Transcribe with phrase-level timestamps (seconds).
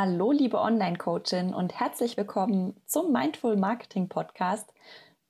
[0.00, 4.72] Hallo, liebe Online-Coachin und herzlich willkommen zum Mindful Marketing Podcast.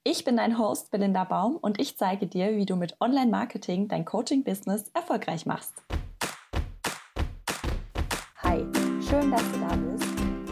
[0.05, 4.05] Ich bin dein Host Belinda Baum und ich zeige dir, wie du mit Online-Marketing dein
[4.05, 5.73] Coaching-Business erfolgreich machst.
[8.43, 8.59] Hi,
[9.01, 10.05] schön, dass du da bist.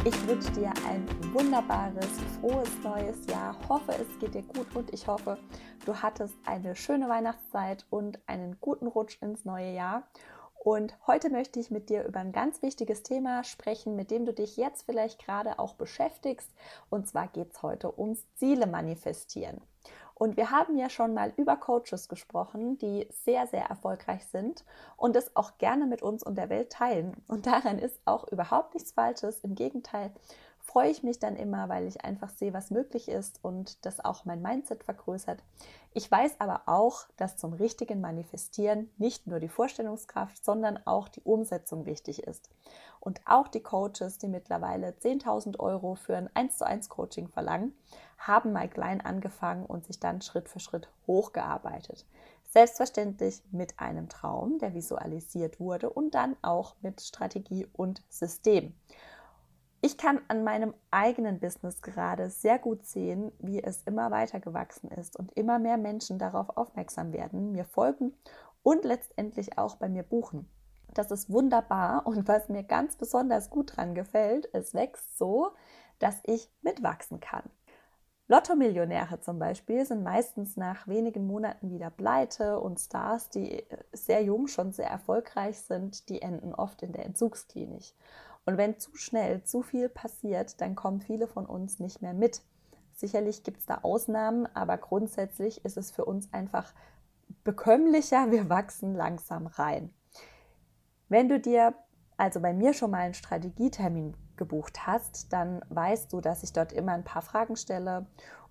[0.07, 2.09] Ich wünsche dir ein wunderbares,
[2.41, 3.55] frohes neues Jahr.
[3.69, 5.37] Hoffe, es geht dir gut und ich hoffe,
[5.85, 10.05] du hattest eine schöne Weihnachtszeit und einen guten Rutsch ins neue Jahr.
[10.67, 14.33] Und heute möchte ich mit dir über ein ganz wichtiges Thema sprechen, mit dem du
[14.33, 16.51] dich jetzt vielleicht gerade auch beschäftigst.
[16.91, 19.61] Und zwar geht es heute ums Ziele manifestieren.
[20.15, 24.65] Und wir haben ja schon mal über Coaches gesprochen, die sehr, sehr erfolgreich sind
[24.97, 27.15] und es auch gerne mit uns und der Welt teilen.
[27.29, 29.39] Und daran ist auch überhaupt nichts Falsches.
[29.45, 30.11] Im Gegenteil,
[30.67, 34.25] freue ich mich dann immer, weil ich einfach sehe, was möglich ist und das auch
[34.25, 35.43] mein Mindset vergrößert.
[35.95, 41.23] Ich weiß aber auch, dass zum richtigen Manifestieren nicht nur die Vorstellungskraft, sondern auch die
[41.23, 42.51] Umsetzung wichtig ist.
[43.01, 47.73] Und auch die Coaches, die mittlerweile 10.000 Euro für ein 1 zu 1 Coaching verlangen,
[48.19, 52.05] haben mal klein angefangen und sich dann Schritt für Schritt hochgearbeitet.
[52.51, 58.75] Selbstverständlich mit einem Traum, der visualisiert wurde und dann auch mit Strategie und System.
[59.83, 64.91] Ich kann an meinem eigenen Business gerade sehr gut sehen, wie es immer weiter gewachsen
[64.91, 68.15] ist und immer mehr Menschen darauf aufmerksam werden, mir folgen
[68.63, 70.49] und letztendlich auch bei mir buchen.
[70.95, 75.51] Das ist wunderbar und was mir ganz besonders gut dran gefällt, es wächst so,
[75.99, 77.45] dass ich mitwachsen kann.
[78.29, 84.49] Lotto-Millionäre zum Beispiel sind meistens nach wenigen Monaten wieder pleite und Stars, die sehr jung
[84.49, 87.95] schon sehr erfolgreich sind, die enden oft in der Entzugsklinik.
[88.47, 92.43] Und wenn zu schnell zu viel passiert, dann kommen viele von uns nicht mehr mit.
[92.95, 96.73] Sicherlich gibt es da Ausnahmen, aber grundsätzlich ist es für uns einfach
[97.45, 98.31] bekömmlicher.
[98.31, 99.93] Wir wachsen langsam rein.
[101.09, 101.75] Wenn du dir
[102.17, 106.73] also bei mir schon mal einen Strategietermin gebucht hast, dann weißt du, dass ich dort
[106.73, 108.07] immer ein paar Fragen stelle,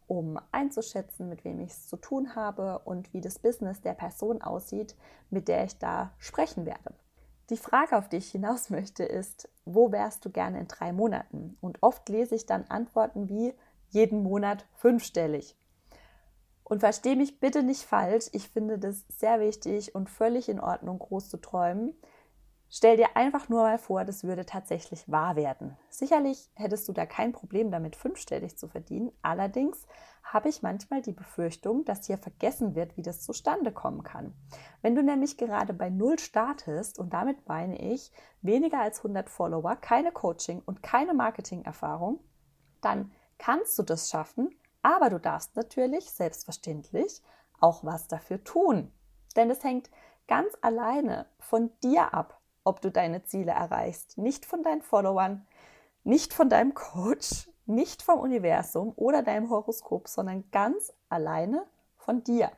[0.07, 4.41] um einzuschätzen, mit wem ich es zu tun habe und wie das Business der Person
[4.41, 4.95] aussieht,
[5.29, 6.93] mit der ich da sprechen werde.
[7.49, 11.57] Die Frage, auf die ich hinaus möchte, ist, wo wärst du gerne in drei Monaten?
[11.61, 13.53] Und oft lese ich dann Antworten wie
[13.89, 15.55] jeden Monat fünfstellig.
[16.63, 20.97] Und verstehe mich bitte nicht falsch, ich finde das sehr wichtig und völlig in Ordnung,
[20.97, 21.93] groß zu träumen.
[22.69, 25.77] Stell dir einfach nur mal vor, das würde tatsächlich wahr werden.
[25.89, 29.11] Sicherlich hättest du da kein Problem damit, fünfstellig zu verdienen.
[29.21, 29.85] Allerdings
[30.23, 34.33] habe ich manchmal die Befürchtung, dass hier vergessen wird, wie das zustande kommen kann.
[34.81, 38.11] Wenn du nämlich gerade bei Null startest, und damit meine ich
[38.41, 42.19] weniger als 100 Follower, keine Coaching und keine Marketing-Erfahrung,
[42.81, 44.49] dann kannst du das schaffen,
[44.81, 47.21] aber du darfst natürlich selbstverständlich
[47.59, 48.91] auch was dafür tun.
[49.35, 49.89] Denn es hängt
[50.27, 54.17] ganz alleine von dir ab, ob du deine Ziele erreichst.
[54.17, 55.47] Nicht von deinen Followern,
[56.03, 61.65] nicht von deinem Coach, nicht vom Universum oder deinem Horoskop, sondern ganz alleine
[61.95, 62.51] von dir.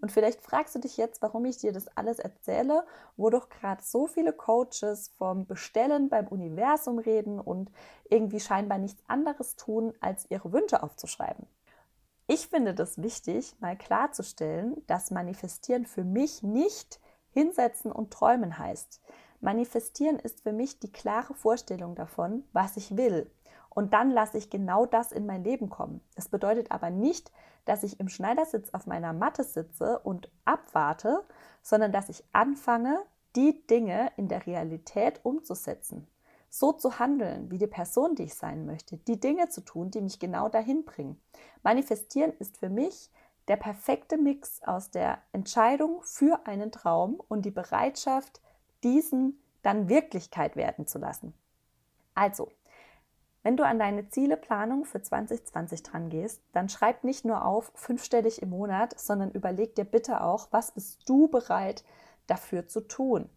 [0.00, 2.84] Und vielleicht fragst du dich jetzt, warum ich dir das alles erzähle,
[3.16, 7.70] wo doch gerade so viele Coaches vom Bestellen beim Universum reden und
[8.10, 11.46] irgendwie scheinbar nichts anderes tun, als ihre Wünsche aufzuschreiben.
[12.26, 17.00] Ich finde das wichtig, mal klarzustellen, dass Manifestieren für mich nicht
[17.30, 19.00] hinsetzen und träumen heißt.
[19.44, 23.30] Manifestieren ist für mich die klare Vorstellung davon, was ich will.
[23.68, 26.00] Und dann lasse ich genau das in mein Leben kommen.
[26.14, 27.30] Das bedeutet aber nicht,
[27.66, 31.22] dass ich im Schneidersitz auf meiner Matte sitze und abwarte,
[31.60, 33.02] sondern dass ich anfange,
[33.36, 36.06] die Dinge in der Realität umzusetzen.
[36.48, 40.00] So zu handeln, wie die Person, die ich sein möchte, die Dinge zu tun, die
[40.00, 41.20] mich genau dahin bringen.
[41.62, 43.10] Manifestieren ist für mich
[43.48, 48.40] der perfekte Mix aus der Entscheidung für einen Traum und die Bereitschaft,
[48.84, 51.34] diesen dann Wirklichkeit werden zu lassen.
[52.14, 52.50] Also,
[53.42, 58.40] wenn du an deine Zieleplanung für 2020 dran gehst, dann schreib nicht nur auf fünfstellig
[58.40, 61.84] im Monat, sondern überleg dir bitte auch, was bist du bereit
[62.26, 63.28] dafür zu tun?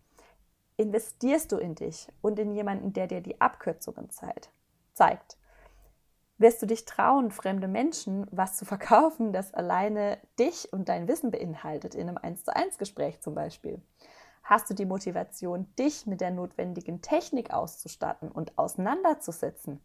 [0.78, 5.38] Investierst du in dich und in jemanden, der dir die Abkürzungen zeigt?
[6.38, 11.32] Wirst du dich trauen, fremde Menschen was zu verkaufen, das alleine dich und dein Wissen
[11.32, 13.82] beinhaltet, in einem 1 zu 1 Gespräch zum Beispiel?
[14.50, 19.82] Hast du die Motivation, dich mit der notwendigen Technik auszustatten und auseinanderzusetzen?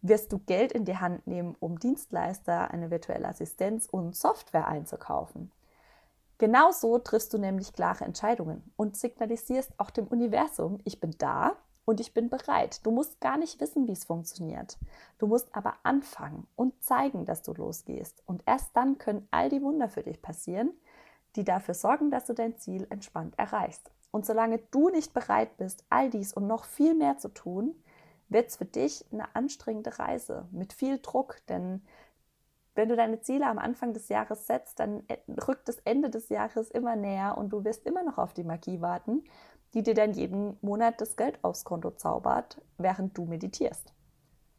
[0.00, 5.52] Wirst du Geld in die Hand nehmen, um Dienstleister, eine virtuelle Assistenz und Software einzukaufen?
[6.38, 12.00] Genauso triffst du nämlich klare Entscheidungen und signalisierst auch dem Universum, ich bin da und
[12.00, 12.86] ich bin bereit.
[12.86, 14.78] Du musst gar nicht wissen, wie es funktioniert.
[15.18, 18.22] Du musst aber anfangen und zeigen, dass du losgehst.
[18.24, 20.72] Und erst dann können all die Wunder für dich passieren,
[21.36, 23.90] die dafür sorgen, dass du dein Ziel entspannt erreichst.
[24.18, 27.80] Und solange du nicht bereit bist, all dies und noch viel mehr zu tun,
[28.28, 31.84] wird es für dich eine anstrengende Reise mit viel Druck, denn
[32.74, 36.30] wenn du deine Ziele am Anfang des Jahres setzt, dann äh, rückt das Ende des
[36.30, 39.22] Jahres immer näher und du wirst immer noch auf die Magie warten,
[39.72, 43.92] die dir dann jeden Monat das Geld aufs Konto zaubert, während du meditierst.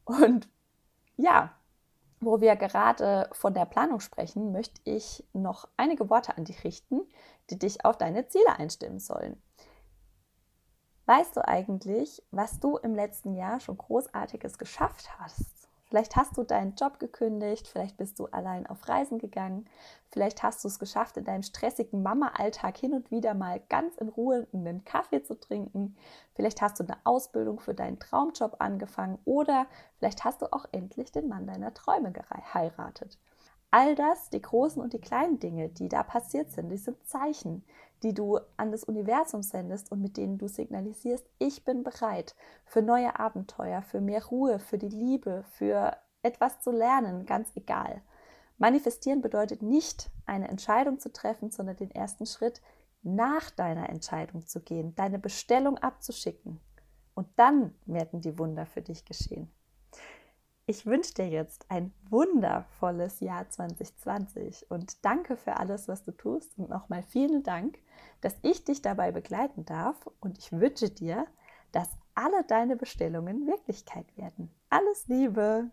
[0.06, 0.48] Und
[1.18, 1.54] ja,
[2.19, 7.01] wo wir gerade von der Planung sprechen, möchte ich noch einige Worte an dich richten,
[7.50, 9.42] die dich auf deine Ziele einstimmen sollen.
[11.06, 15.59] Weißt du eigentlich, was du im letzten Jahr schon Großartiges geschafft hast?
[15.89, 19.65] Vielleicht hast du deinen Job gekündigt, vielleicht bist du allein auf Reisen gegangen,
[20.12, 24.09] vielleicht hast du es geschafft, in deinem stressigen Mama-Alltag hin und wieder mal ganz in
[24.09, 25.95] Ruhe einen Kaffee zu trinken,
[26.36, 29.65] vielleicht hast du eine Ausbildung für deinen Traumjob angefangen oder
[29.97, 33.18] vielleicht hast du auch endlich den Mann deiner Träume geheiratet.
[33.71, 37.63] All das, die großen und die kleinen Dinge, die da passiert sind, die sind Zeichen,
[38.01, 42.36] die du an das Universum sendest und mit denen du signalisierst, ich bin bereit
[42.66, 48.01] für neue Abenteuer, für mehr Ruhe, für die Liebe, für etwas zu lernen, ganz egal.
[48.57, 52.62] Manifestieren bedeutet nicht, eine Entscheidung zu treffen, sondern den ersten Schritt
[53.04, 56.60] nach deiner Entscheidung zu gehen, deine Bestellung abzuschicken.
[57.13, 59.51] Und dann werden die Wunder für dich geschehen.
[60.69, 66.56] Ich wünsche dir jetzt ein wundervolles Jahr 2020 und danke für alles, was du tust
[66.60, 67.80] und nochmal vielen Dank,
[68.21, 71.25] dass ich dich dabei begleiten darf und ich wünsche dir,
[71.71, 74.51] dass alle deine Bestellungen Wirklichkeit werden.
[74.69, 75.71] Alles Liebe!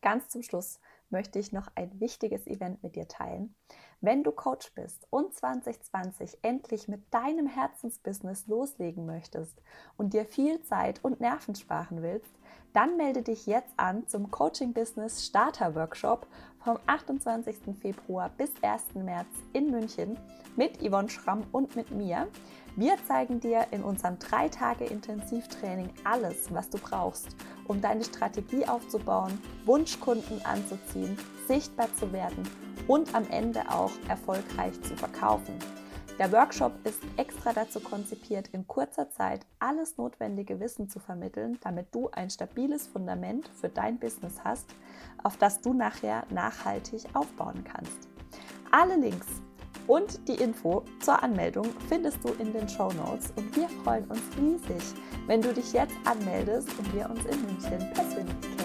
[0.00, 0.78] Ganz zum Schluss
[1.10, 3.56] möchte ich noch ein wichtiges Event mit dir teilen.
[4.00, 9.60] Wenn du Coach bist und 2020 endlich mit deinem Herzensbusiness loslegen möchtest
[9.96, 12.37] und dir viel Zeit und Nerven sparen willst,
[12.72, 16.26] dann melde dich jetzt an zum Coaching Business Starter Workshop
[16.62, 17.56] vom 28.
[17.80, 18.94] Februar bis 1.
[18.94, 20.18] März in München
[20.56, 22.28] mit Yvonne Schramm und mit mir.
[22.76, 27.28] Wir zeigen dir in unserem drei Tage Intensivtraining alles, was du brauchst,
[27.66, 31.16] um deine Strategie aufzubauen, Wunschkunden anzuziehen,
[31.46, 32.48] sichtbar zu werden
[32.86, 35.58] und am Ende auch erfolgreich zu verkaufen.
[36.18, 41.94] Der Workshop ist extra dazu konzipiert, in kurzer Zeit alles notwendige Wissen zu vermitteln, damit
[41.94, 44.66] du ein stabiles Fundament für dein Business hast,
[45.22, 48.08] auf das du nachher nachhaltig aufbauen kannst.
[48.72, 49.28] Alle Links
[49.86, 54.22] und die Info zur Anmeldung findest du in den Show Notes und wir freuen uns
[54.36, 54.82] riesig,
[55.28, 58.57] wenn du dich jetzt anmeldest und wir uns in München persönlich